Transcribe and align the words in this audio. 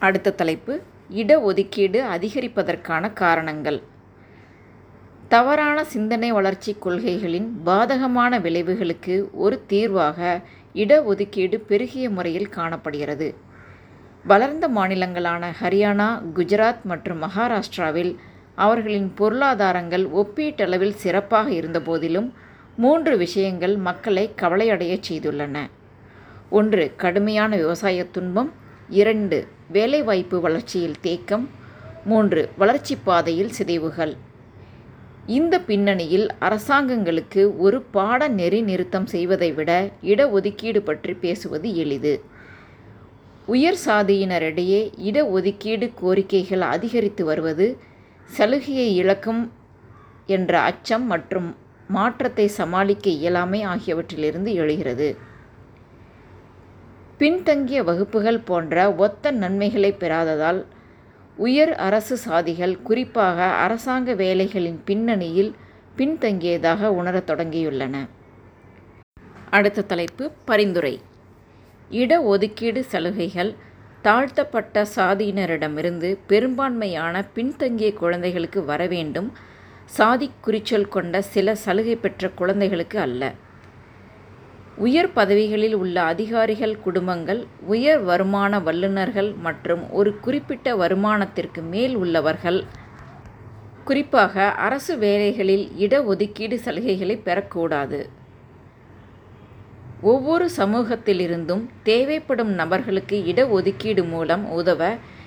அடுத்த 0.00 0.32
தலைப்பு 0.32 0.74
இடஒதுக்கீடு 1.14 1.98
அதிகரிப்பதற்கான 2.16 3.12
காரணங்கள். 3.12 3.82
தவறான 5.28 5.84
சிந்தனை 5.84 6.32
வளர்ச்சி 6.32 6.76
கொள்கைகளின் 6.84 7.48
பாதகமான 7.66 8.40
விளைவுகளுக்கு 8.40 9.30
ஒரு 9.32 9.62
தீர்வாக 9.66 10.40
இடஒதுக்கீடு 10.74 11.56
பெருகிய 11.56 12.10
முறையில் 12.10 12.48
காணப்படுகிறது. 12.48 13.34
வளர்ந்த 14.24 14.68
மாநிலங்களான 14.68 15.52
ஹரியானா 15.62 16.08
குஜராத் 16.34 16.82
மற்றும் 16.82 17.22
மகாராஷ்டிராவில் 17.22 18.16
அவர்களின் 18.54 19.12
பொருளாதாரங்கள் 19.14 20.08
ஒப்பீட்டளவில் 20.22 20.98
சிறப்பாக 21.04 21.50
இருந்தபோதிலும் 21.50 22.32
மூன்று 22.76 23.16
விஷயங்கள் 23.16 23.76
மக்களை 23.76 24.30
கவலையடையச் 24.42 25.06
செய்துள்ளன. 25.10 25.56
ஒன்று 26.50 26.92
கடுமையான 26.96 27.56
விவசாய 27.56 28.04
துன்பம். 28.04 28.52
இரண்டு 28.88 29.38
வேலைவாய்ப்பு 29.72 30.40
வளர்ச்சியில் 30.40 31.00
தேக்கம். 31.00 31.48
மூன்று 32.04 32.48
வளர்ச்சி 32.56 32.96
பாதையில் 32.96 33.50
சிதைவுகள். 33.50 34.14
இந்த 35.26 35.54
பின்னணியில் 35.60 36.26
அரசாங்கங்களுக்கு 36.40 37.42
ஒரு 37.58 37.78
பாட 37.82 38.28
நெறி 38.28 38.60
நிறுத்தம் 38.62 39.06
செய்வதை 39.06 39.52
விட 39.52 39.70
இடஒதுக்கீடு 40.02 40.80
பற்றி 40.80 41.14
பேசுவது 41.14 41.76
எளிது. 41.76 42.14
உயர் 43.46 43.78
சாதியினரிடையே 43.86 44.80
இடஒதுக்கீடு 45.08 45.86
கோரிக்கைகள் 46.02 46.64
அதிகரித்து 46.74 47.24
வருவது 47.24 47.78
சலுகையை 48.26 48.88
இழக்கும் 48.94 49.42
என்ற 50.26 50.60
அச்சம் 50.60 51.06
மற்றும் 51.06 51.48
மாற்றத்தை 51.88 52.46
சமாளிக்க 52.46 53.10
இயலாமை 53.10 53.66
ஆகியவற்றிலிருந்து 53.66 54.52
எழுகிறது. 54.54 55.08
பின்தங்கிய 57.20 57.82
வகுப்புகள் 57.82 58.38
போன்ற 58.38 58.92
ஒத்த 58.94 59.30
நன்மைகளை 59.30 59.94
பெறாததால் 59.98 60.60
உயர் 61.36 61.72
அரசு 61.86 62.16
சாதிகள் 62.26 62.82
குறிப்பாக 62.82 63.42
அரசாங்க 63.64 64.14
வேலைகளின் 64.14 64.78
பின்னணியில் 64.84 65.50
பின்தங்கியதாக 65.96 66.86
உணரத் 67.00 67.30
தொடங்கியுள்ளன. 67.30 68.08
அடுத்த 69.50 69.82
தலைப்பு 69.82 70.30
பரிந்துரை. 70.44 70.94
இட 71.90 72.22
ஒதுக்கீடு 72.22 72.84
சலுகைகள் 72.84 73.52
தாழ்த்தப்பட்ட 74.02 74.86
சாதியினரிடமிருந்து 74.96 76.18
பெரும்பான்மையான 76.26 77.24
பின்தங்கிய 77.34 77.92
குழந்தைகளுக்கு 77.92 78.64
வர 78.64 78.86
வேண்டும் 78.86 79.32
சாதி 79.84 80.30
குறிச்சொல் 80.46 80.88
கொண்ட 80.88 81.22
சில 81.22 81.54
சலுகை 81.54 81.96
பெற்ற 81.96 82.28
குழந்தைகளுக்கு 82.28 82.98
அல்ல. 82.98 83.32
உயர் 84.84 85.08
பதவிகளில் 85.16 85.74
உள்ள 85.74 85.96
அதிகாரிகள் 86.12 86.74
குடும்பங்கள் 86.84 87.40
உயர் 87.72 88.02
வருமான 88.10 88.60
வல்லுநர்கள் 88.66 89.30
மற்றும் 89.46 89.82
ஒரு 89.98 90.10
குறிப்பிட்ட 90.24 90.74
வருமானத்திற்கு 90.82 91.60
மேல் 91.72 91.94
உள்ளவர்கள். 92.02 92.60
குறிப்பாக 93.84 94.44
அரசு 94.66 94.94
வேலைகளில் 94.98 95.66
இடஒதுக்கீடு 95.84 96.58
சலுகைகளை 96.64 97.16
பெறக்கூடாது. 97.26 98.00
ஒவ்வொரு 100.12 100.48
சமூகத்திலிருந்தும் 100.56 101.64
தேவைப்படும் 101.82 102.52
நபர்களுக்கு 102.60 103.18
இடஒதுக்கீடு 103.32 104.04
மூலம் 104.08 104.44
உதவ 104.60 104.82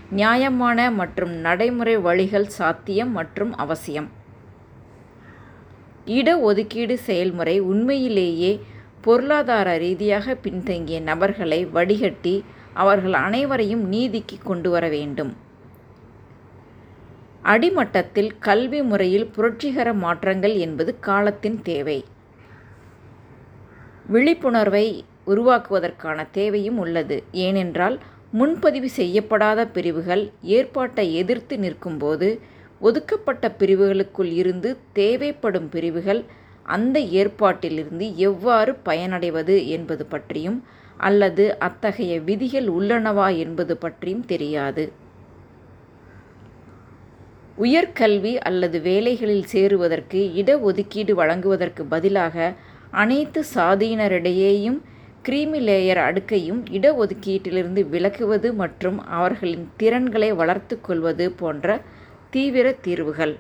நியாயமான 0.10 0.92
மற்றும் 1.02 1.34
நடைமுறை 1.48 1.98
வழிகள் 2.08 2.52
சாத்தியம் 2.60 3.12
மற்றும் 3.12 3.54
அவசியம். 3.64 4.10
இடஒதுக்கீடு 6.20 6.96
செயல்முறை 7.08 7.58
உண்மையிலேயே 7.72 8.54
பொருளாதார 9.06 9.70
ரீதியாக 9.78 10.36
பின்தங்கிய 10.36 11.00
நபர்களை 11.02 11.60
வடிகட்டி 11.66 12.36
அவர்கள் 12.74 13.16
அனைவரையும் 13.26 13.84
நீதிக்கு 13.88 14.38
கொண்டு 14.44 14.70
வர 14.70 14.86
வேண்டும். 14.88 15.32
அடிமட்டத்தில் 17.44 18.32
கல்வி 18.40 18.82
முறையில் 18.82 19.28
புரட்சிகர 19.36 19.94
மாற்றங்கள் 19.94 20.56
என்பது 20.66 20.92
காலத்தின் 21.00 21.58
தேவை. 21.62 21.98
விழிப்புணர்வை 24.08 24.86
உருவாக்குவதற்கான 25.28 26.20
தேவையும் 26.32 26.78
உள்ளது. 26.78 27.18
ஏனென்றால் 27.32 27.98
முன்பதிவு 28.32 28.90
செய்யப்படாத 28.90 29.66
பிரிவுகள் 29.68 30.24
ஏற்பாட்டை 30.58 31.06
எதிர்த்து 31.16 31.58
நிற்கும்போது 31.58 32.30
ஒதுக்கப்பட்ட 32.80 33.52
பிரிவுகளுக்குள் 33.60 34.32
இருந்து 34.42 34.70
தேவைப்படும் 34.94 35.70
பிரிவுகள் 35.70 36.22
அந்த 36.64 37.00
ஏற்பாட்டிலிருந்து 37.00 38.16
எவ்வாறு 38.16 38.78
பயனடைவது 38.86 39.68
என்பது 39.68 40.06
பற்றியும் 40.06 40.64
அல்லது 40.98 41.58
அத்தகைய 41.58 42.22
விதிகள் 42.22 42.68
உள்ளனவா 42.68 43.38
என்பது 43.38 43.78
பற்றியும் 43.78 44.26
தெரியாது. 44.26 44.92
உயர்கல்வி 47.58 48.38
அல்லது 48.38 48.82
வேலைகளில் 48.82 49.46
சேருவதற்கு 49.46 50.20
இடஒதுக்கீடு 50.42 51.12
வழங்குவதற்கு 51.12 51.86
பதிலாக 51.86 52.54
அனைத்து 52.92 53.44
சாதியினரிடையேயும் 53.56 54.80
கிரீமி 55.22 55.60
லேயர் 55.60 55.98
அடுக்கையும் 55.98 56.62
இடஒதுக்கீட்டிலிருந்து 56.72 57.82
விலக்குவது 57.90 58.54
மற்றும் 58.54 59.00
அவர்களின் 59.08 59.70
திறன்களை 59.78 60.34
வளர்த்து 60.34 60.82
கொள்வது 60.82 61.32
போன்ற 61.32 61.82
தீவிர 62.30 62.72
தீர்வுகள். 62.82 63.40